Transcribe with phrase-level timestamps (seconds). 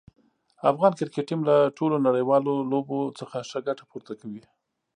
[0.71, 4.41] افغان کرکټ ټیم له ټولو نړیوالو لوبو څخه ښه ګټه پورته کوي.